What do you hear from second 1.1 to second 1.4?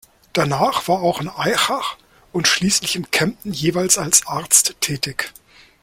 in